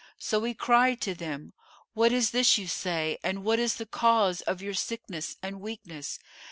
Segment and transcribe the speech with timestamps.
[0.17, 1.53] So we cried to them,
[1.93, 6.17] 'What is this you say and what is the cause of your sickness and weakness?